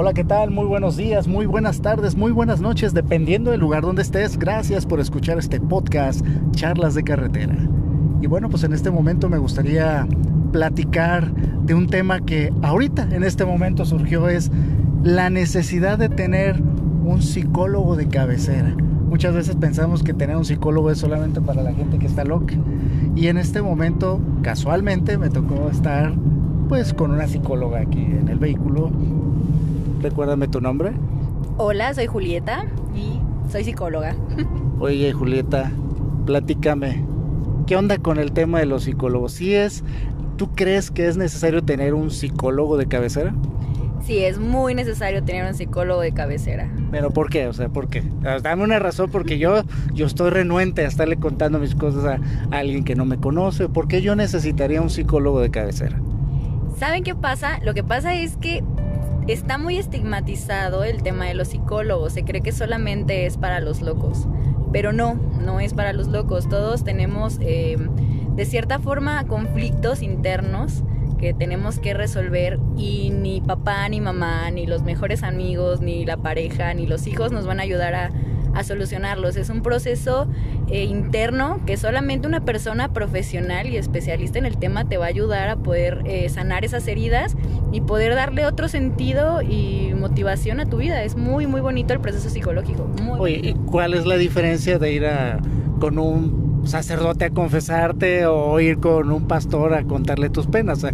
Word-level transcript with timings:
Hola, 0.00 0.14
¿qué 0.14 0.22
tal? 0.22 0.52
Muy 0.52 0.64
buenos 0.66 0.96
días, 0.96 1.26
muy 1.26 1.44
buenas 1.46 1.82
tardes, 1.82 2.14
muy 2.14 2.30
buenas 2.30 2.60
noches, 2.60 2.94
dependiendo 2.94 3.50
del 3.50 3.58
lugar 3.58 3.82
donde 3.82 4.02
estés. 4.02 4.38
Gracias 4.38 4.86
por 4.86 5.00
escuchar 5.00 5.40
este 5.40 5.58
podcast, 5.60 6.24
Charlas 6.52 6.94
de 6.94 7.02
Carretera. 7.02 7.56
Y 8.22 8.28
bueno, 8.28 8.48
pues 8.48 8.62
en 8.62 8.72
este 8.74 8.92
momento 8.92 9.28
me 9.28 9.38
gustaría 9.38 10.06
platicar 10.52 11.34
de 11.34 11.74
un 11.74 11.88
tema 11.88 12.20
que 12.20 12.52
ahorita, 12.62 13.08
en 13.10 13.24
este 13.24 13.44
momento 13.44 13.84
surgió, 13.84 14.28
es 14.28 14.52
la 15.02 15.30
necesidad 15.30 15.98
de 15.98 16.08
tener 16.08 16.62
un 17.04 17.20
psicólogo 17.20 17.96
de 17.96 18.06
cabecera. 18.06 18.76
Muchas 19.08 19.34
veces 19.34 19.56
pensamos 19.56 20.04
que 20.04 20.14
tener 20.14 20.36
un 20.36 20.44
psicólogo 20.44 20.92
es 20.92 20.98
solamente 20.98 21.40
para 21.40 21.64
la 21.64 21.72
gente 21.72 21.98
que 21.98 22.06
está 22.06 22.22
loca. 22.22 22.54
Y 23.16 23.26
en 23.26 23.36
este 23.36 23.62
momento, 23.62 24.20
casualmente, 24.42 25.18
me 25.18 25.28
tocó 25.28 25.68
estar 25.68 26.14
pues 26.68 26.94
con 26.94 27.10
una 27.10 27.26
psicóloga 27.26 27.80
aquí 27.80 27.98
en 27.98 28.28
el 28.28 28.38
vehículo. 28.38 28.92
Recuérdame 30.00 30.48
tu 30.48 30.60
nombre. 30.60 30.92
Hola, 31.56 31.92
soy 31.94 32.06
Julieta 32.06 32.66
y 32.94 33.20
soy 33.50 33.64
psicóloga. 33.64 34.14
Oye, 34.80 35.12
Julieta, 35.12 35.72
platícame. 36.26 37.04
¿Qué 37.66 37.76
onda 37.76 37.98
con 37.98 38.18
el 38.18 38.32
tema 38.32 38.60
de 38.60 38.66
los 38.66 38.84
psicólogos? 38.84 39.32
¿Sí 39.32 39.54
es, 39.54 39.84
¿Tú 40.36 40.54
crees 40.54 40.90
que 40.92 41.08
es 41.08 41.16
necesario 41.16 41.62
tener 41.64 41.94
un 41.94 42.10
psicólogo 42.10 42.76
de 42.76 42.86
cabecera? 42.86 43.34
Sí, 44.04 44.18
es 44.18 44.38
muy 44.38 44.74
necesario 44.74 45.24
tener 45.24 45.44
un 45.44 45.54
psicólogo 45.54 46.00
de 46.00 46.12
cabecera. 46.12 46.70
¿Pero 46.92 47.10
por 47.10 47.28
qué? 47.28 47.48
O 47.48 47.52
sea, 47.52 47.68
¿por 47.68 47.88
qué? 47.88 48.04
Dame 48.42 48.62
una 48.62 48.78
razón 48.78 49.10
porque 49.10 49.38
yo, 49.38 49.64
yo 49.92 50.06
estoy 50.06 50.30
renuente 50.30 50.84
a 50.84 50.88
estarle 50.88 51.16
contando 51.16 51.58
mis 51.58 51.74
cosas 51.74 52.04
a, 52.04 52.54
a 52.54 52.58
alguien 52.60 52.84
que 52.84 52.94
no 52.94 53.04
me 53.04 53.18
conoce. 53.18 53.68
¿Por 53.68 53.88
qué 53.88 54.00
yo 54.00 54.14
necesitaría 54.14 54.80
un 54.80 54.90
psicólogo 54.90 55.40
de 55.40 55.50
cabecera? 55.50 56.00
¿Saben 56.78 57.02
qué 57.02 57.16
pasa? 57.16 57.58
Lo 57.64 57.74
que 57.74 57.82
pasa 57.82 58.14
es 58.14 58.36
que 58.36 58.62
está 59.32 59.58
muy 59.58 59.76
estigmatizado 59.78 60.84
el 60.84 61.02
tema 61.02 61.26
de 61.26 61.34
los 61.34 61.48
psicólogos. 61.48 62.14
Se 62.14 62.24
cree 62.24 62.40
que 62.40 62.52
solamente 62.52 63.26
es 63.26 63.36
para 63.36 63.60
los 63.60 63.82
locos. 63.82 64.26
Pero 64.72 64.92
no, 64.92 65.14
no 65.14 65.60
es 65.60 65.74
para 65.74 65.92
los 65.92 66.08
locos. 66.08 66.48
Todos 66.48 66.84
tenemos, 66.84 67.38
eh, 67.40 67.76
de 68.34 68.44
cierta 68.44 68.78
forma, 68.78 69.24
conflictos 69.26 70.02
internos 70.02 70.82
que 71.18 71.34
tenemos 71.34 71.78
que 71.78 71.94
resolver 71.94 72.58
y 72.76 73.10
ni 73.10 73.40
papá, 73.40 73.88
ni 73.88 74.00
mamá, 74.00 74.50
ni 74.50 74.66
los 74.66 74.82
mejores 74.82 75.22
amigos, 75.22 75.80
ni 75.80 76.06
la 76.06 76.16
pareja, 76.16 76.72
ni 76.74 76.86
los 76.86 77.06
hijos 77.06 77.32
nos 77.32 77.44
van 77.46 77.60
a 77.60 77.64
ayudar 77.64 77.94
a 77.94 78.10
a 78.54 78.64
solucionarlos. 78.64 79.36
Es 79.36 79.50
un 79.50 79.62
proceso 79.62 80.28
eh, 80.68 80.84
interno 80.84 81.60
que 81.66 81.76
solamente 81.76 82.26
una 82.26 82.44
persona 82.44 82.92
profesional 82.92 83.68
y 83.68 83.76
especialista 83.76 84.38
en 84.38 84.46
el 84.46 84.58
tema 84.58 84.84
te 84.84 84.96
va 84.96 85.06
a 85.06 85.08
ayudar 85.08 85.48
a 85.48 85.56
poder 85.56 86.02
eh, 86.06 86.28
sanar 86.28 86.64
esas 86.64 86.86
heridas 86.88 87.36
y 87.72 87.80
poder 87.80 88.14
darle 88.14 88.46
otro 88.46 88.68
sentido 88.68 89.42
y 89.42 89.92
motivación 89.94 90.60
a 90.60 90.66
tu 90.66 90.78
vida. 90.78 91.02
Es 91.02 91.16
muy, 91.16 91.46
muy 91.46 91.60
bonito 91.60 91.92
el 91.92 92.00
proceso 92.00 92.30
psicológico. 92.30 92.88
Oye, 93.18 93.40
¿y 93.42 93.54
cuál 93.54 93.94
es 93.94 94.06
la 94.06 94.16
diferencia 94.16 94.78
de 94.78 94.92
ir 94.92 95.06
a, 95.06 95.38
con 95.78 95.98
un 95.98 96.48
sacerdote 96.64 97.24
a 97.24 97.30
confesarte 97.30 98.26
o 98.26 98.60
ir 98.60 98.78
con 98.78 99.10
un 99.10 99.26
pastor 99.26 99.74
a 99.74 99.84
contarle 99.84 100.28
tus 100.30 100.46
penas. 100.46 100.84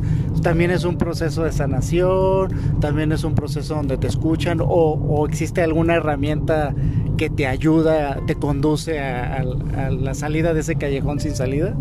también 0.42 0.70
es 0.70 0.84
un 0.84 0.96
proceso 0.96 1.44
de 1.44 1.52
sanación, 1.52 2.52
también 2.80 3.12
es 3.12 3.24
un 3.24 3.34
proceso 3.34 3.74
donde 3.74 3.96
te 3.96 4.06
escuchan 4.06 4.60
o, 4.60 4.66
o 4.66 5.26
existe 5.26 5.62
alguna 5.62 5.94
herramienta 5.94 6.74
que 7.16 7.30
te 7.30 7.46
ayuda, 7.46 8.20
te 8.26 8.34
conduce 8.34 9.00
a, 9.00 9.42
la 9.42 10.14
salida 10.14 10.54
de 10.54 10.60
ese 10.60 10.76
callejón 10.76 11.20
sin 11.20 11.34
salida. 11.34 11.74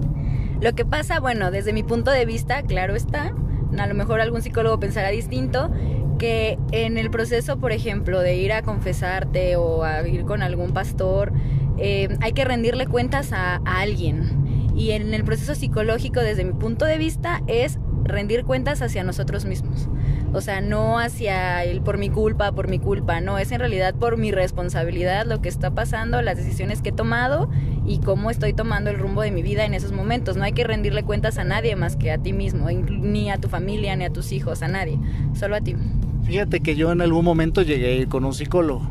Lo 0.61 0.73
que 0.73 0.85
pasa, 0.85 1.19
bueno, 1.19 1.51
desde 1.51 1.73
mi 1.73 1.83
punto 1.83 2.11
de 2.11 2.25
vista, 2.25 2.61
claro 2.63 2.95
está, 2.95 3.33
a 3.77 3.87
lo 3.87 3.95
mejor 3.95 4.21
algún 4.21 4.41
psicólogo 4.41 4.79
pensará 4.79 5.09
distinto, 5.09 5.71
que 6.19 6.57
en 6.71 6.97
el 6.97 7.09
proceso, 7.09 7.57
por 7.57 7.71
ejemplo, 7.71 8.21
de 8.21 8.35
ir 8.37 8.53
a 8.53 8.61
confesarte 8.61 9.55
o 9.55 9.83
a 9.83 10.07
ir 10.07 10.25
con 10.25 10.41
algún 10.41 10.71
pastor, 10.71 11.33
eh, 11.77 12.15
hay 12.21 12.33
que 12.33 12.45
rendirle 12.45 12.87
cuentas 12.87 13.33
a, 13.33 13.55
alguien. 13.65 14.71
Y 14.75 14.91
en 14.91 15.13
el 15.13 15.23
proceso 15.23 15.53
psicológico, 15.53 16.19
desde 16.19 16.45
mi 16.45 16.53
punto 16.53 16.85
de 16.85 16.97
vista, 16.97 17.41
es 17.47 17.77
rendir 18.03 18.43
cuentas 18.43 18.81
hacia 18.81 19.03
nosotros 19.03 19.45
mismos. 19.45 19.87
O 20.33 20.41
sea, 20.41 20.61
no 20.61 20.97
hacia 20.97 21.63
el 21.63 21.81
por 21.81 21.99
mi 21.99 22.09
culpa, 22.09 22.51
por 22.51 22.67
mi 22.67 22.79
culpa, 22.79 23.21
no, 23.21 23.37
es 23.37 23.51
en 23.51 23.59
realidad 23.59 23.93
por 23.93 24.17
mi 24.17 24.31
responsabilidad 24.31 25.27
lo 25.27 25.41
que 25.41 25.49
está 25.49 25.71
pasando, 25.71 26.21
las 26.23 26.37
decisiones 26.37 26.81
que 26.81 26.89
he 26.89 26.93
tomado 26.93 27.51
y 27.85 27.99
cómo 27.99 28.31
estoy 28.31 28.53
tomando 28.53 28.89
el 28.89 28.97
rumbo 28.97 29.21
de 29.21 29.29
mi 29.29 29.43
vida 29.43 29.63
en 29.63 29.75
esos 29.75 29.91
momentos. 29.91 30.35
No 30.35 30.43
hay 30.43 30.53
que 30.53 30.63
rendirle 30.63 31.03
cuentas 31.03 31.37
a 31.37 31.43
nadie 31.43 31.75
más 31.75 31.95
que 31.95 32.11
a 32.11 32.17
ti 32.17 32.33
mismo, 32.33 32.67
ni 32.69 33.29
a 33.29 33.37
tu 33.37 33.47
familia, 33.47 33.95
ni 33.95 34.05
a 34.05 34.09
tus 34.09 34.31
hijos, 34.31 34.63
a 34.63 34.67
nadie, 34.67 34.99
solo 35.35 35.55
a 35.55 35.61
ti. 35.61 35.75
Fíjate 36.23 36.61
que 36.61 36.75
yo 36.75 36.91
en 36.91 37.01
algún 37.01 37.25
momento 37.25 37.61
llegué 37.61 38.07
con 38.07 38.25
un 38.25 38.33
psicólogo 38.33 38.89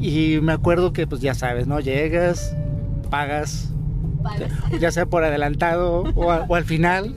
y 0.00 0.38
me 0.42 0.52
acuerdo 0.52 0.92
que, 0.92 1.06
pues 1.06 1.20
ya 1.20 1.34
sabes, 1.34 1.66
¿no? 1.66 1.80
Llegas, 1.80 2.54
pagas, 3.10 3.72
ya 4.78 4.90
sea 4.90 5.06
por 5.06 5.24
adelantado 5.24 6.04
o, 6.14 6.54
al 6.54 6.64
final. 6.64 7.14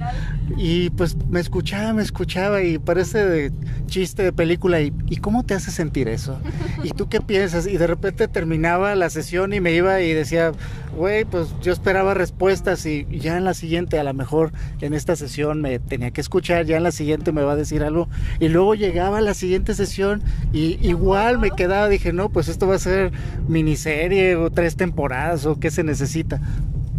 Y 0.58 0.90
pues 0.92 1.16
me 1.30 1.40
escuchaba, 1.40 1.94
me 1.94 2.04
escuchaba 2.04 2.62
y 2.62 2.78
parece 2.78 3.26
de 3.26 3.52
chiste 3.88 4.24
de 4.24 4.34
película. 4.34 4.82
¿Y, 4.82 4.94
¿Y 5.08 5.18
cómo 5.18 5.44
te 5.44 5.54
hace 5.54 5.72
sentir 5.72 6.08
eso? 6.08 6.40
¿Y 6.84 6.90
tú 6.90 7.08
qué 7.08 7.22
piensas? 7.22 7.68
Y 7.68 7.78
de 7.78 7.88
repente 7.88 8.28
terminaba 8.28 8.96
la 8.96 9.10
sesión 9.10 9.54
y 9.54 9.62
me 9.62 9.72
iba 9.72 10.02
y 10.02 10.14
decía, 10.14 10.52
güey, 10.96 11.26
pues 11.26 11.48
yo 11.62 11.72
esperaba 11.72 12.14
respuestas 12.14 12.86
y 12.86 13.08
ya 13.10 13.38
en 13.38 13.46
la 13.46 13.54
siguiente, 13.54 14.00
a 14.00 14.04
lo 14.04 14.14
mejor 14.14 14.52
en 14.82 14.94
esta 14.94 15.16
sesión 15.16 15.62
me 15.62 15.80
tenía 15.80 16.12
que 16.12 16.22
escuchar, 16.22 16.66
ya 16.66 16.78
en 16.78 16.84
la 16.84 16.92
siguiente 16.92 17.32
me 17.32 17.44
va 17.44 17.54
a 17.54 17.56
decir 17.56 17.84
algo. 17.84 18.10
Y 18.40 18.50
luego 18.50 18.76
llegaba 18.76 19.22
la 19.22 19.34
siguiente 19.34 19.74
sesión 19.74 20.22
y 20.52 20.78
igual 20.86 21.40
me 21.40 21.52
quedaba, 21.52 21.88
dije, 21.88 22.14
no, 22.14 22.30
pues 22.30 22.48
esto 22.48 22.68
va 22.68 22.76
a 22.76 22.80
ser 22.80 23.12
miniserie 23.48 24.36
o 24.36 24.52
tres 24.52 24.76
temporadas 24.76 25.46
o 25.46 25.60
qué 25.60 25.72
se 25.72 25.84
necesita 25.84 26.42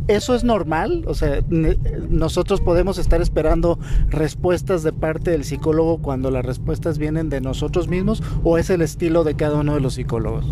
¿Eso 0.08 0.34
es 0.34 0.42
normal? 0.42 1.04
O 1.06 1.14
sea, 1.14 1.42
nosotros 1.48 2.60
podemos 2.60 2.98
estar 2.98 3.22
esperando 3.22 3.78
respuestas 4.08 4.82
de 4.82 4.92
parte 4.92 5.30
del 5.30 5.44
psicólogo 5.44 5.98
cuando 5.98 6.30
las 6.30 6.44
respuestas 6.44 6.98
vienen 6.98 7.28
de 7.28 7.40
nosotros 7.40 7.88
mismos 7.88 8.22
o 8.42 8.58
es 8.58 8.70
el 8.70 8.82
estilo 8.82 9.24
de 9.24 9.34
cada 9.34 9.60
uno 9.60 9.74
de 9.74 9.80
los 9.80 9.94
psicólogos? 9.94 10.46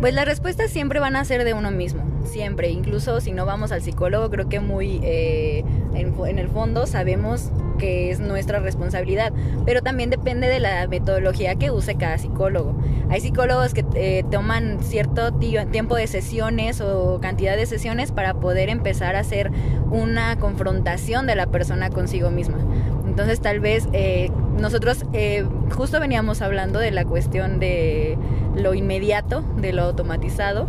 Pues 0.00 0.12
las 0.12 0.26
respuestas 0.26 0.70
siempre 0.70 1.00
van 1.00 1.16
a 1.16 1.24
ser 1.24 1.44
de 1.44 1.54
uno 1.54 1.70
mismo, 1.70 2.02
siempre. 2.24 2.68
Incluso 2.68 3.20
si 3.20 3.32
no 3.32 3.46
vamos 3.46 3.72
al 3.72 3.80
psicólogo, 3.80 4.30
creo 4.30 4.48
que 4.48 4.60
muy 4.60 5.00
eh, 5.02 5.64
en, 5.94 6.38
el 6.38 6.48
fondo 6.48 6.86
sabemos 6.86 7.50
que 7.78 8.10
es 8.10 8.20
nuestra 8.20 8.58
responsabilidad, 8.58 9.32
pero 9.64 9.82
también 9.82 10.10
depende 10.10 10.48
de 10.48 10.60
la 10.60 10.86
metodología 10.86 11.54
que 11.54 11.70
use 11.70 11.94
cada 11.96 12.18
psicólogo. 12.18 12.76
Hay 13.08 13.20
psicólogos 13.20 13.72
que 13.72 13.84
eh, 13.94 14.22
toman 14.30 14.82
cierto 14.82 15.32
tiempo 15.32 15.96
de 15.96 16.06
sesiones 16.06 16.82
o 16.82 17.18
cantidad 17.20 17.56
de 17.56 17.64
sesiones 17.64 18.12
para 18.12 18.34
poder 18.34 18.68
empezar 18.68 19.16
a 19.16 19.20
hacer 19.20 19.50
una 19.90 20.36
confrontación 20.36 21.26
de 21.26 21.36
la 21.36 21.46
persona 21.46 21.88
consigo 21.88 22.30
misma. 22.30 22.58
Entonces 23.06 23.40
tal 23.40 23.60
vez 23.60 23.88
eh, 23.94 24.30
nosotros 24.58 25.04
eh, 25.12 25.44
justo 25.74 26.00
veníamos 26.00 26.42
hablando 26.42 26.78
de 26.78 26.90
la 26.90 27.04
cuestión 27.04 27.58
de 27.58 28.18
lo 28.54 28.74
inmediato, 28.74 29.42
de 29.56 29.72
lo 29.72 29.82
automatizado. 29.82 30.66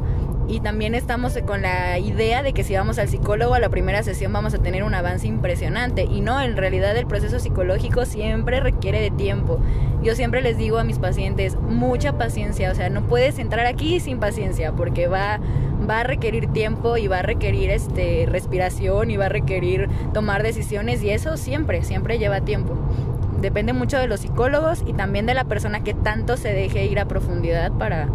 Y 0.49 0.61
también 0.61 0.95
estamos 0.95 1.37
con 1.45 1.61
la 1.61 1.99
idea 1.99 2.41
de 2.41 2.53
que 2.53 2.63
si 2.63 2.73
vamos 2.73 2.99
al 2.99 3.09
psicólogo 3.09 3.53
a 3.53 3.59
la 3.59 3.67
primera 3.67 4.01
sesión 4.01 4.31
vamos 4.31 4.53
a 4.53 4.59
tener 4.59 4.83
un 4.83 4.93
avance 4.93 5.27
impresionante. 5.27 6.03
Y 6.03 6.21
no, 6.21 6.41
en 6.41 6.55
realidad 6.55 6.95
el 6.95 7.05
proceso 7.05 7.39
psicológico 7.39 8.05
siempre 8.05 8.61
requiere 8.61 9.01
de 9.01 9.11
tiempo. 9.11 9.59
Yo 10.01 10.15
siempre 10.15 10.41
les 10.41 10.57
digo 10.57 10.77
a 10.77 10.85
mis 10.85 10.99
pacientes, 10.99 11.57
mucha 11.57 12.17
paciencia. 12.17 12.71
O 12.71 12.75
sea, 12.75 12.89
no 12.89 13.07
puedes 13.07 13.39
entrar 13.39 13.65
aquí 13.65 13.99
sin 13.99 14.19
paciencia 14.19 14.71
porque 14.71 15.07
va 15.07 15.41
va 15.89 16.01
a 16.01 16.03
requerir 16.03 16.47
tiempo 16.47 16.97
y 16.97 17.07
va 17.07 17.19
a 17.19 17.21
requerir 17.21 17.69
este, 17.69 18.25
respiración 18.27 19.09
y 19.09 19.17
va 19.17 19.27
a 19.27 19.29
requerir 19.29 19.87
tomar 20.13 20.43
decisiones 20.43 21.03
y 21.03 21.11
eso 21.11 21.37
siempre, 21.37 21.83
siempre 21.83 22.19
lleva 22.19 22.41
tiempo. 22.41 22.75
Depende 23.41 23.73
mucho 23.73 23.97
de 23.97 24.07
los 24.07 24.21
psicólogos 24.21 24.83
y 24.87 24.93
también 24.93 25.25
de 25.25 25.33
la 25.33 25.45
persona 25.45 25.83
que 25.83 25.93
tanto 25.93 26.37
se 26.37 26.49
deje 26.49 26.85
ir 26.85 26.99
a 26.99 27.07
profundidad 27.07 27.71
para, 27.71 28.07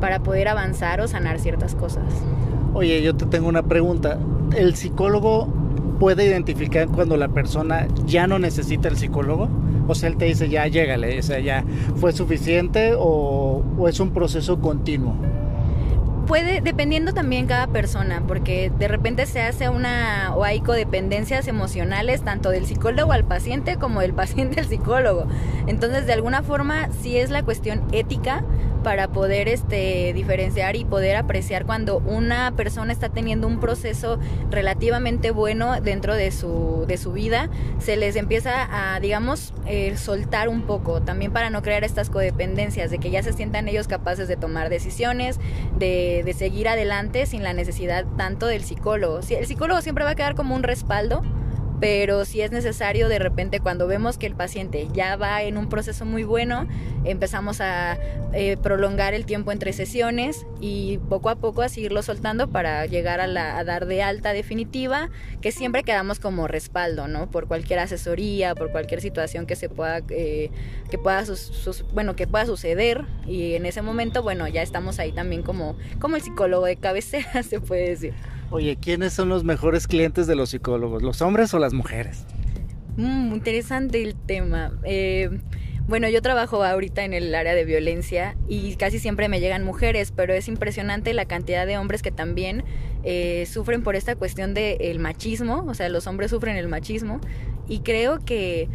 para 0.00 0.20
poder 0.20 0.48
avanzar 0.48 1.00
o 1.00 1.08
sanar 1.08 1.40
ciertas 1.40 1.74
cosas. 1.74 2.04
Oye, 2.74 3.02
yo 3.02 3.16
te 3.16 3.26
tengo 3.26 3.48
una 3.48 3.62
pregunta. 3.62 4.18
¿El 4.56 4.76
psicólogo 4.76 5.48
puede 5.98 6.24
identificar 6.26 6.88
cuando 6.88 7.16
la 7.16 7.28
persona 7.28 7.88
ya 8.06 8.26
no 8.26 8.38
necesita 8.38 8.88
el 8.88 8.96
psicólogo? 8.96 9.48
O 9.88 9.94
sea, 9.94 10.08
él 10.08 10.16
te 10.16 10.26
dice, 10.26 10.48
ya 10.48 10.66
llégale, 10.68 11.18
o 11.18 11.22
sea, 11.22 11.40
ya 11.40 11.64
fue 11.96 12.12
suficiente 12.12 12.94
o, 12.96 13.64
o 13.76 13.88
es 13.88 13.98
un 13.98 14.10
proceso 14.12 14.60
continuo 14.60 15.16
puede, 16.30 16.60
dependiendo 16.60 17.12
también 17.12 17.48
cada 17.48 17.66
persona, 17.66 18.22
porque 18.28 18.70
de 18.78 18.86
repente 18.86 19.26
se 19.26 19.42
hace 19.42 19.68
una 19.68 20.32
o 20.36 20.44
hay 20.44 20.60
codependencias 20.60 21.48
emocionales 21.48 22.22
tanto 22.22 22.50
del 22.50 22.66
psicólogo 22.66 23.10
al 23.10 23.24
paciente 23.24 23.74
como 23.78 24.00
del 24.00 24.14
paciente 24.14 24.60
al 24.60 24.66
psicólogo. 24.66 25.26
Entonces, 25.66 26.06
de 26.06 26.12
alguna 26.12 26.44
forma, 26.44 26.88
sí 27.02 27.16
es 27.16 27.30
la 27.30 27.42
cuestión 27.42 27.82
ética 27.90 28.44
para 28.82 29.08
poder 29.08 29.48
este, 29.48 30.12
diferenciar 30.14 30.76
y 30.76 30.84
poder 30.84 31.16
apreciar 31.16 31.66
cuando 31.66 31.98
una 31.98 32.52
persona 32.56 32.92
está 32.92 33.08
teniendo 33.08 33.46
un 33.46 33.60
proceso 33.60 34.18
relativamente 34.50 35.30
bueno 35.30 35.80
dentro 35.80 36.14
de 36.14 36.30
su, 36.30 36.84
de 36.86 36.96
su 36.96 37.12
vida, 37.12 37.48
se 37.78 37.96
les 37.96 38.16
empieza 38.16 38.94
a, 38.94 39.00
digamos, 39.00 39.52
eh, 39.66 39.96
soltar 39.96 40.48
un 40.48 40.62
poco, 40.62 41.02
también 41.02 41.32
para 41.32 41.50
no 41.50 41.62
crear 41.62 41.84
estas 41.84 42.10
codependencias, 42.10 42.90
de 42.90 42.98
que 42.98 43.10
ya 43.10 43.22
se 43.22 43.32
sientan 43.32 43.68
ellos 43.68 43.88
capaces 43.88 44.28
de 44.28 44.36
tomar 44.36 44.68
decisiones, 44.68 45.38
de, 45.78 46.22
de 46.24 46.32
seguir 46.32 46.68
adelante 46.68 47.26
sin 47.26 47.42
la 47.42 47.52
necesidad 47.52 48.04
tanto 48.16 48.46
del 48.46 48.64
psicólogo. 48.64 49.20
El 49.28 49.46
psicólogo 49.46 49.80
siempre 49.82 50.04
va 50.04 50.10
a 50.10 50.14
quedar 50.14 50.34
como 50.34 50.54
un 50.54 50.62
respaldo, 50.62 51.22
pero 51.80 52.26
si 52.26 52.42
es 52.42 52.52
necesario 52.52 53.08
de 53.08 53.18
repente 53.18 53.58
cuando 53.60 53.86
vemos 53.86 54.18
que 54.18 54.26
el 54.26 54.36
paciente 54.36 54.86
ya 54.92 55.16
va 55.16 55.42
en 55.42 55.56
un 55.56 55.68
proceso 55.68 56.04
muy 56.04 56.24
bueno, 56.24 56.68
empezamos 57.04 57.60
a 57.62 57.98
eh, 58.34 58.58
prolongar 58.62 59.14
el 59.14 59.24
tiempo 59.24 59.50
entre 59.50 59.72
sesiones 59.72 60.46
y 60.60 60.98
poco 61.08 61.30
a 61.30 61.36
poco 61.36 61.62
a 61.62 61.70
seguirlo 61.70 62.02
soltando 62.02 62.50
para 62.50 62.84
llegar 62.84 63.20
a, 63.20 63.26
la, 63.26 63.64
dar 63.64 63.86
de 63.86 64.02
alta 64.02 64.32
definitiva, 64.34 65.08
que 65.40 65.52
siempre 65.52 65.82
quedamos 65.82 66.20
como 66.20 66.46
respaldo, 66.46 67.08
¿no? 67.08 67.30
Por 67.30 67.48
cualquier 67.48 67.78
asesoría, 67.78 68.54
por 68.54 68.70
cualquier 68.70 69.00
situación 69.00 69.46
que 69.46 69.56
se 69.56 69.70
pueda, 69.70 70.02
eh, 70.10 70.50
que 70.90 70.98
pueda, 70.98 71.24
bueno, 71.94 72.14
que 72.14 72.26
pueda 72.26 72.44
suceder 72.44 73.06
y 73.26 73.54
en 73.54 73.64
ese 73.64 73.80
momento, 73.80 74.22
bueno, 74.22 74.46
ya 74.48 74.60
estamos 74.60 74.98
ahí 74.98 75.12
también 75.12 75.42
como, 75.42 75.76
como 75.98 76.16
el 76.16 76.22
psicólogo 76.22 76.66
de 76.66 76.76
cabecera, 76.76 77.42
se 77.48 77.60
puede 77.60 77.88
decir. 77.88 78.14
Oye, 78.50 78.76
¿quiénes 78.76 79.12
son 79.12 79.28
los 79.28 79.44
mejores 79.44 79.86
clientes 79.86 80.26
de 80.26 80.34
los 80.34 80.50
psicólogos? 80.50 81.02
¿Los 81.02 81.22
hombres 81.22 81.54
o 81.54 81.60
las 81.60 81.72
mujeres? 81.72 82.26
Mm, 82.96 83.32
interesante 83.32 84.02
el 84.02 84.16
tema. 84.16 84.72
Eh, 84.82 85.30
bueno, 85.86 86.08
yo 86.08 86.20
trabajo 86.20 86.64
ahorita 86.64 87.04
en 87.04 87.14
el 87.14 87.32
área 87.34 87.54
de 87.54 87.64
violencia 87.64 88.36
y 88.48 88.74
casi 88.74 88.98
siempre 88.98 89.28
me 89.28 89.38
llegan 89.38 89.64
mujeres, 89.64 90.12
pero 90.14 90.34
es 90.34 90.48
impresionante 90.48 91.14
la 91.14 91.26
cantidad 91.26 91.64
de 91.64 91.78
hombres 91.78 92.02
que 92.02 92.10
también 92.10 92.64
eh, 93.04 93.46
sufren 93.46 93.82
por 93.82 93.94
esta 93.94 94.16
cuestión 94.16 94.52
del 94.52 94.98
machismo, 94.98 95.64
o 95.68 95.74
sea, 95.74 95.88
los 95.88 96.06
hombres 96.08 96.30
sufren 96.30 96.56
el 96.56 96.68
machismo 96.68 97.20
y 97.68 97.80
creo 97.80 98.18
que 98.18 98.68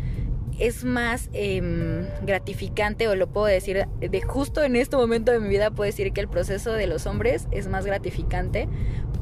es 0.59 0.85
más 0.85 1.29
em, 1.33 2.05
gratificante, 2.25 3.07
o 3.07 3.15
lo 3.15 3.27
puedo 3.27 3.47
decir, 3.47 3.87
de 3.99 4.21
justo 4.21 4.63
en 4.63 4.75
este 4.75 4.95
momento 4.95 5.31
de 5.31 5.39
mi 5.39 5.49
vida 5.49 5.71
puedo 5.71 5.85
decir 5.85 6.13
que 6.13 6.21
el 6.21 6.27
proceso 6.27 6.71
de 6.71 6.87
los 6.87 7.05
hombres 7.07 7.47
es 7.51 7.67
más 7.67 7.85
gratificante 7.85 8.67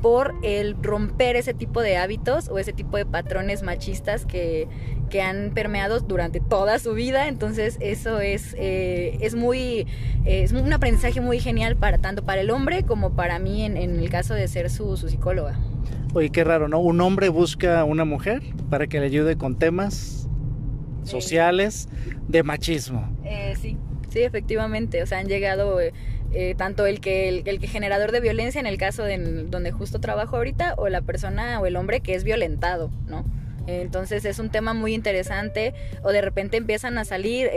por 0.03 0.35
el 0.43 0.75
romper 0.83 1.37
ese 1.37 1.53
tipo 1.53 1.81
de 1.81 1.95
hábitos 1.95 2.49
o 2.49 2.59
ese 2.59 2.73
tipo 2.73 2.97
de 2.97 3.05
patrones 3.05 3.63
machistas 3.63 4.25
que, 4.25 4.67
que 5.09 5.21
han 5.21 5.51
permeado 5.55 6.01
durante 6.01 6.41
toda 6.41 6.77
su 6.77 6.93
vida. 6.93 7.29
Entonces 7.29 7.77
eso 7.79 8.19
es, 8.19 8.53
eh, 8.59 9.17
es 9.21 9.33
muy, 9.33 9.87
es 10.25 10.51
un 10.51 10.73
aprendizaje 10.73 11.21
muy 11.21 11.39
genial 11.39 11.77
para 11.77 11.99
tanto 11.99 12.21
para 12.25 12.41
el 12.41 12.51
hombre 12.51 12.83
como 12.83 13.15
para 13.15 13.39
mí 13.39 13.63
en, 13.63 13.77
en 13.77 13.97
el 13.97 14.09
caso 14.09 14.33
de 14.33 14.45
ser 14.49 14.69
su, 14.69 14.97
su 14.97 15.07
psicóloga. 15.07 15.57
Oye, 16.13 16.29
qué 16.31 16.43
raro, 16.43 16.67
¿no? 16.67 16.79
Un 16.79 16.99
hombre 16.99 17.29
busca 17.29 17.79
a 17.79 17.85
una 17.85 18.03
mujer 18.03 18.43
para 18.69 18.87
que 18.87 18.99
le 18.99 19.05
ayude 19.05 19.37
con 19.37 19.57
temas 19.57 20.27
sociales 21.03 21.87
de 22.27 22.43
machismo. 22.43 23.09
Eh, 23.23 23.53
sí, 23.59 23.77
sí, 24.09 24.19
efectivamente. 24.19 25.01
O 25.01 25.05
sea, 25.05 25.19
han 25.19 25.27
llegado 25.27 25.79
eh, 26.33 26.51
eh, 26.51 26.55
tanto 26.55 26.85
el 26.85 26.99
que, 26.99 27.29
el, 27.29 27.43
que 27.43 27.67
generador 27.67 28.11
de 28.11 28.19
violencia 28.19 28.59
en 28.59 28.67
el 28.67 28.77
caso 28.77 29.03
de 29.03 29.17
donde 29.17 29.71
justo 29.71 29.99
trabajo 29.99 30.35
ahorita 30.37 30.75
o 30.77 30.89
la 30.89 31.01
persona 31.01 31.59
o 31.59 31.65
el 31.65 31.75
hombre 31.75 32.01
que 32.01 32.15
es 32.15 32.23
violentado, 32.23 32.91
¿no? 33.07 33.25
Entonces 33.65 34.25
es 34.25 34.39
un 34.39 34.49
tema 34.49 34.73
muy 34.73 34.93
interesante 34.93 35.73
o 36.03 36.11
de 36.11 36.21
repente 36.21 36.57
empiezan 36.57 36.97
a 36.97 37.05
salir, 37.05 37.49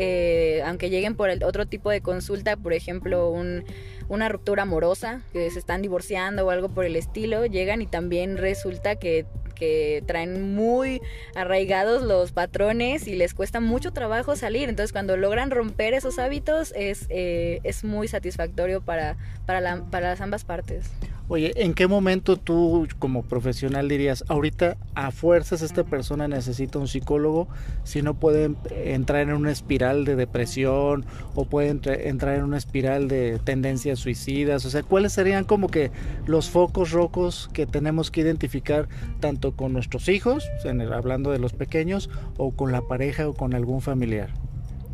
aunque 0.65 0.89
lleguen 0.89 1.17
por 1.17 1.31
el 1.31 1.43
otro 1.43 1.67
tipo 1.67 1.91
de 1.91 2.01
consulta, 2.01 2.57
por 2.57 2.75
ejemplo, 2.75 3.29
un, 3.29 3.65
una 4.09 4.29
ruptura 4.29 4.63
amorosa, 4.63 5.23
que 5.33 5.51
se 5.51 5.59
están 5.59 5.83
divorciando 5.83 6.47
o 6.47 6.51
algo 6.51 6.69
por 6.69 6.85
el 6.85 6.95
estilo, 6.95 7.45
llegan 7.47 7.83
y 7.83 7.87
también 7.87 8.37
resulta 8.37 8.95
que 8.95 9.27
que 9.57 10.05
traen 10.07 10.55
muy 10.55 11.03
arraigados 11.35 12.03
los 12.03 12.31
patrones 12.31 13.09
y 13.09 13.17
les 13.17 13.35
cuesta 13.35 13.59
mucho 13.59 13.93
trabajo 13.93 14.37
salir. 14.37 14.69
Entonces 14.69 14.93
cuando 14.93 15.17
logran 15.17 15.51
romper 15.51 15.95
esos 15.95 16.21
hábitos 16.21 16.73
es, 16.77 17.07
eh, 17.09 17.61
es 17.65 17.83
muy 17.83 18.07
satisfactorio 18.07 18.81
para, 18.81 19.17
para, 19.47 19.61
las 19.61 20.21
ambas 20.21 20.45
partes. 20.45 20.91
Oye, 21.29 21.53
¿en 21.57 21.75
qué 21.75 21.89
momento 21.89 22.37
tú 22.37 22.87
como 23.01 23.25
profesional 23.25 23.89
dirías, 23.89 24.23
ahorita 24.29 24.77
a 24.95 25.11
fuerzas 25.11 25.61
esta 25.61 25.83
persona 25.83 26.29
necesita 26.29 26.79
un 26.79 26.87
psicólogo 26.87 27.49
si 27.83 28.01
no 28.01 28.15
puede 28.15 28.55
entrar 28.71 29.23
en 29.23 29.33
una 29.33 29.51
espiral 29.51 30.05
de 30.05 30.15
depresión 30.15 31.05
o 31.35 31.45
puede 31.45 31.71
entrar 31.71 32.37
en 32.37 32.45
una 32.45 32.57
espiral 32.57 33.09
de 33.09 33.41
tendencias 33.43 33.99
suicidas? 33.99 34.65
O 34.67 34.71
sea, 34.71 34.85
¿cuáles 34.85 35.15
serían 35.15 35.43
como 35.43 35.67
que 35.67 35.91
los 36.27 36.49
focos 36.49 36.93
rojos 36.93 37.51
que 37.53 37.67
tenemos 37.67 38.13
que 38.13 38.21
identificar 38.21 38.89
tanto 39.19 39.57
con 39.57 39.73
nuestros 39.73 40.09
hijos, 40.09 40.49
hablando 40.95 41.33
de 41.33 41.41
los 41.41 41.53
pequeños, 41.53 42.09
o 42.37 42.53
con 42.53 42.71
la 42.71 42.83
pareja 42.83 43.29
o 43.29 43.35
con 43.35 43.53
algún 43.53 43.81
familiar? 43.81 44.46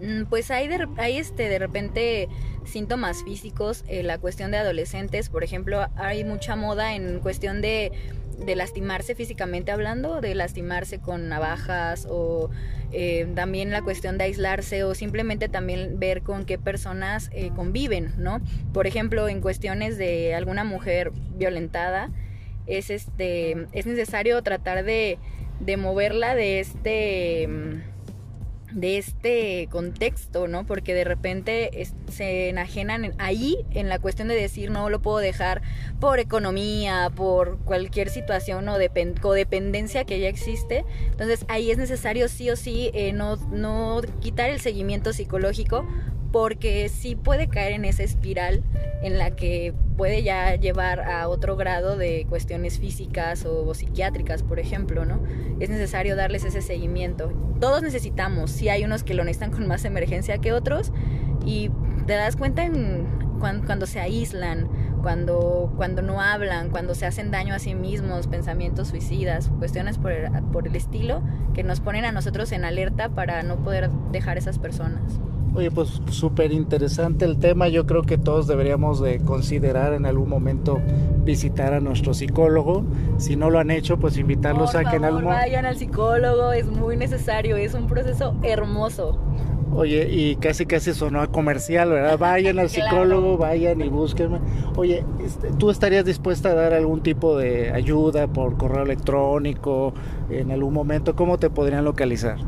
Mm, 0.02 0.24
pues 0.24 0.50
hay, 0.50 0.66
de, 0.66 0.88
hay 0.96 1.18
este, 1.18 1.48
de 1.48 1.58
repente 1.60 2.28
síntomas 2.64 3.22
físicos, 3.22 3.84
eh, 3.86 4.02
la 4.02 4.18
cuestión 4.18 4.50
de 4.50 4.58
adolescentes, 4.58 5.28
por 5.28 5.44
ejemplo, 5.44 5.86
hay 5.96 6.24
mucha 6.24 6.56
moda 6.56 6.96
en 6.96 7.20
cuestión 7.20 7.62
de, 7.62 7.92
de 8.44 8.56
lastimarse 8.56 9.14
físicamente 9.14 9.70
hablando, 9.70 10.20
de 10.20 10.34
lastimarse 10.34 10.98
con 10.98 11.28
navajas 11.28 12.08
o 12.10 12.50
eh, 12.90 13.28
también 13.36 13.70
la 13.70 13.82
cuestión 13.82 14.18
de 14.18 14.24
aislarse 14.24 14.82
o 14.82 14.94
simplemente 14.96 15.48
también 15.48 16.00
ver 16.00 16.22
con 16.22 16.46
qué 16.46 16.58
personas 16.58 17.30
eh, 17.32 17.50
conviven, 17.54 18.12
¿no? 18.18 18.40
Por 18.72 18.88
ejemplo, 18.88 19.28
en 19.28 19.40
cuestiones 19.40 19.98
de 19.98 20.34
alguna 20.34 20.64
mujer 20.64 21.12
violentada, 21.36 22.10
es, 22.66 22.90
este, 22.90 23.66
es 23.72 23.86
necesario 23.86 24.42
tratar 24.42 24.84
de, 24.84 25.18
de 25.60 25.76
moverla 25.76 26.34
de 26.34 26.60
este 26.60 27.48
de 28.74 28.98
este 28.98 29.68
contexto, 29.70 30.48
¿no? 30.48 30.64
Porque 30.66 30.94
de 30.94 31.04
repente 31.04 31.86
se 32.10 32.48
enajenan 32.48 33.14
ahí 33.18 33.58
en 33.70 33.88
la 33.88 33.98
cuestión 33.98 34.28
de 34.28 34.34
decir 34.34 34.70
no 34.70 34.88
lo 34.90 35.00
puedo 35.00 35.18
dejar 35.18 35.62
por 36.00 36.18
economía, 36.18 37.10
por 37.14 37.58
cualquier 37.58 38.08
situación 38.10 38.68
o 38.68 38.76
codependencia 39.20 40.04
que 40.04 40.20
ya 40.20 40.28
existe. 40.28 40.84
Entonces 41.10 41.44
ahí 41.48 41.70
es 41.70 41.78
necesario 41.78 42.28
sí 42.28 42.50
o 42.50 42.56
sí 42.56 42.90
eh, 42.94 43.12
no, 43.12 43.36
no 43.36 44.00
quitar 44.20 44.50
el 44.50 44.60
seguimiento 44.60 45.12
psicológico 45.12 45.86
porque 46.32 46.88
sí 46.88 47.14
puede 47.14 47.48
caer 47.48 47.72
en 47.72 47.84
esa 47.84 48.02
espiral 48.02 48.64
en 49.02 49.18
la 49.18 49.32
que 49.32 49.74
puede 49.96 50.22
ya 50.22 50.56
llevar 50.56 51.00
a 51.00 51.28
otro 51.28 51.56
grado 51.56 51.96
de 51.96 52.26
cuestiones 52.28 52.78
físicas 52.78 53.44
o, 53.44 53.72
psiquiátricas, 53.74 54.42
por 54.42 54.58
ejemplo, 54.58 55.04
¿no? 55.04 55.22
Es 55.60 55.68
necesario 55.68 56.16
darles 56.16 56.44
ese 56.44 56.62
seguimiento. 56.62 57.32
Todos 57.60 57.82
necesitamos, 57.82 58.50
sí 58.50 58.70
hay 58.70 58.84
unos 58.84 59.04
que 59.04 59.14
lo 59.14 59.24
necesitan 59.24 59.50
con 59.50 59.68
más 59.68 59.84
emergencia 59.84 60.38
que 60.38 60.52
otros 60.52 60.92
y 61.44 61.70
te 62.06 62.14
das 62.14 62.36
cuenta 62.36 62.64
en, 62.64 63.06
cuando, 63.38 63.86
se 63.86 64.00
aíslan, 64.00 64.68
cuando, 65.02 65.72
cuando 65.76 66.00
no 66.00 66.20
hablan, 66.20 66.70
cuando 66.70 66.94
se 66.94 67.06
hacen 67.06 67.30
daño 67.30 67.54
a 67.54 67.58
sí 67.58 67.74
mismos, 67.74 68.26
pensamientos 68.26 68.88
suicidas, 68.88 69.50
cuestiones 69.58 69.98
por 69.98 70.12
por 70.52 70.66
el 70.66 70.76
estilo 70.76 71.22
que 71.52 71.62
nos 71.64 71.80
ponen 71.80 72.04
a 72.04 72.12
nosotros 72.12 72.52
en 72.52 72.64
alerta 72.64 73.08
para 73.08 73.42
no 73.42 73.56
poder 73.62 73.90
dejar 74.12 74.38
esas 74.38 74.58
personas. 74.58 75.20
Oye, 75.54 75.70
pues 75.70 76.00
súper 76.08 76.50
interesante 76.52 77.26
el 77.26 77.38
tema. 77.38 77.68
Yo 77.68 77.86
creo 77.86 78.02
que 78.02 78.16
todos 78.16 78.46
deberíamos 78.46 79.02
de 79.02 79.20
considerar 79.20 79.92
en 79.92 80.06
algún 80.06 80.30
momento 80.30 80.80
visitar 81.24 81.74
a 81.74 81.80
nuestro 81.80 82.14
psicólogo. 82.14 82.84
Si 83.18 83.36
no 83.36 83.50
lo 83.50 83.58
han 83.58 83.70
hecho, 83.70 83.98
pues 83.98 84.16
invitarlos 84.16 84.74
a 84.74 84.84
que 84.84 84.96
en 84.96 85.04
algún 85.04 85.24
vayan 85.24 85.66
al 85.66 85.76
psicólogo, 85.76 86.52
es 86.52 86.66
muy 86.66 86.96
necesario, 86.96 87.56
es 87.56 87.74
un 87.74 87.86
proceso 87.86 88.34
hermoso. 88.42 89.18
Oye, 89.74 90.08
y 90.10 90.36
casi 90.36 90.66
casi 90.66 90.92
sonó 90.92 91.20
a 91.20 91.28
comercial, 91.28 91.90
¿verdad? 91.90 92.18
Vayan 92.18 92.58
al 92.58 92.68
psicólogo, 92.70 93.36
vayan 93.36 93.80
y 93.82 93.88
búsquenme. 93.88 94.38
Oye, 94.76 95.04
este, 95.22 95.50
¿tú 95.52 95.70
estarías 95.70 96.04
dispuesta 96.04 96.50
a 96.50 96.54
dar 96.54 96.72
algún 96.72 97.02
tipo 97.02 97.36
de 97.36 97.72
ayuda 97.72 98.26
por 98.26 98.56
correo 98.56 98.84
electrónico 98.84 99.92
en 100.30 100.50
algún 100.50 100.72
momento? 100.72 101.14
¿Cómo 101.14 101.38
te 101.38 101.50
podrían 101.50 101.84
localizar? 101.84 102.38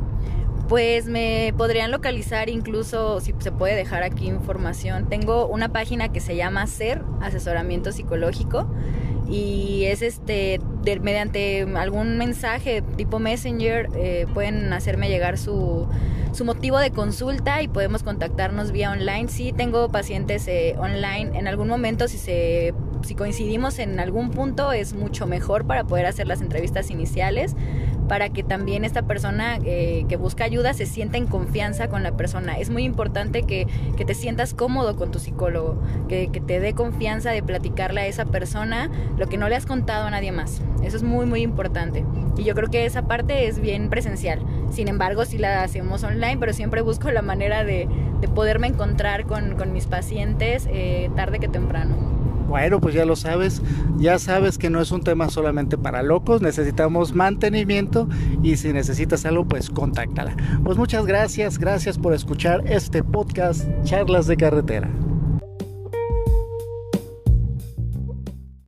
Pues 0.69 1.07
me 1.07 1.53
podrían 1.57 1.91
localizar 1.91 2.49
incluso, 2.49 3.21
si 3.21 3.35
se 3.39 3.53
puede 3.53 3.77
dejar 3.77 4.03
aquí 4.03 4.29
información, 4.29 5.09
tengo 5.09 5.47
una 5.47 5.69
página 5.69 6.11
que 6.11 6.21
se 6.21 6.37
llama 6.37 6.67
SER, 6.67 7.03
Asesoramiento 7.21 7.93
Psicológico, 7.93 8.67
y 9.29 9.85
es 9.85 10.01
este, 10.01 10.61
mediante 11.03 11.63
algún 11.77 12.17
mensaje 12.17 12.83
tipo 12.97 13.19
Messenger, 13.19 13.89
eh, 13.95 14.27
pueden 14.33 14.73
hacerme 14.73 15.09
llegar 15.09 15.37
su, 15.37 15.87
su 16.33 16.45
motivo 16.45 16.79
de 16.79 16.91
consulta 16.91 17.63
y 17.63 17.69
podemos 17.69 18.03
contactarnos 18.03 18.71
vía 18.73 18.91
online. 18.91 19.29
Sí, 19.29 19.53
tengo 19.53 19.91
pacientes 19.91 20.47
eh, 20.49 20.77
online. 20.79 21.39
En 21.39 21.47
algún 21.47 21.69
momento, 21.69 22.09
si 22.09 22.19
se 22.19 22.75
si 23.03 23.15
coincidimos 23.15 23.79
en 23.79 24.01
algún 24.01 24.31
punto, 24.31 24.73
es 24.73 24.95
mucho 24.95 25.27
mejor 25.27 25.67
para 25.67 25.85
poder 25.85 26.07
hacer 26.07 26.27
las 26.27 26.41
entrevistas 26.41 26.91
iniciales 26.91 27.55
para 28.09 28.29
que 28.29 28.43
también 28.43 28.85
esta 28.85 29.03
persona 29.03 29.59
eh, 29.65 30.05
que 30.09 30.17
busca 30.17 30.45
ayuda 30.45 30.75
se 30.75 30.87
sienta 30.87 31.19
en 31.19 31.27
confianza 31.27 31.89
con 31.89 32.03
la 32.03 32.17
persona. 32.17 32.59
Es 32.59 32.71
muy 32.71 32.85
importante 32.85 33.43
que, 33.43 33.67
que 33.97 34.05
te 34.05 34.15
sientas 34.15 34.55
cómodo 34.55 34.97
con 34.97 35.11
tu 35.11 35.19
psicólogo, 35.19 35.81
que, 36.09 36.29
que, 36.31 36.41
te 36.41 36.61
dé 36.61 36.75
confianza 36.75 37.31
de 37.31 37.43
platicarle 37.43 38.03
a 38.03 38.07
esa 38.07 38.27
persona 38.27 38.91
lo 39.17 39.27
que 39.27 39.39
no 39.39 39.49
le 39.49 39.57
has 39.57 39.67
contado 39.67 40.07
a 40.07 40.11
nadie 40.11 40.33
más. 40.33 40.61
Eso 40.83 40.97
es 40.97 41.03
muy, 41.03 41.27
muy 41.27 41.43
importante. 41.43 42.05
Y 42.37 42.45
yo 42.45 42.55
creo 42.55 42.69
que 42.69 42.85
esa 42.85 43.03
parte 43.03 43.47
es 43.47 43.61
bien 43.61 43.89
presencial. 43.89 44.41
Sin 44.71 44.89
embargo, 44.89 45.25
sí 45.25 45.39
la 45.39 45.63
hacemos 45.63 46.03
online, 46.03 46.37
pero 46.39 46.53
siempre 46.53 46.83
busco 46.83 47.11
la 47.11 47.23
manera 47.23 47.65
de, 47.65 47.89
de 48.21 48.29
poderme 48.29 48.67
encontrar 48.67 49.27
con, 49.27 49.57
con 49.57 49.73
mis 49.73 49.87
pacientes 49.87 50.69
eh, 50.71 51.11
tarde 51.17 51.39
que 51.39 51.49
temprano. 51.49 52.24
Bueno, 52.49 52.81
pues 52.81 52.95
ya 52.95 53.05
lo 53.05 53.17
sabes, 53.17 53.63
ya 53.97 54.19
sabes 54.19 54.59
que 54.59 54.71
no 54.71 54.81
es 54.81 54.91
un 54.93 55.03
tema 55.03 55.31
solamente 55.31 55.79
para 55.79 56.03
locos, 56.03 56.43
necesitamos 56.43 57.15
mantenimiento 57.15 58.09
y 58.43 58.57
si 58.57 58.73
necesitas 58.73 59.25
algo, 59.25 59.47
pues 59.47 59.71
contáctala. 59.71 60.37
Pues 60.63 60.77
muchas 60.77 61.07
gracias, 61.07 61.59
gracias 61.59 61.99
por 61.99 62.13
escuchar 62.13 62.63
este 62.67 63.03
podcast, 63.03 63.67
Charlas 63.85 64.27
de 64.27 64.37
Carretera. 64.37 64.91